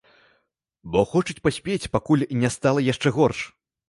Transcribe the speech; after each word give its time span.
Бо 0.95 1.03
хочуць 1.11 1.43
паспець, 1.47 1.91
пакуль 1.97 2.23
не 2.45 2.49
стала 2.57 2.83
яшчэ 2.87 3.13
горш. 3.19 3.43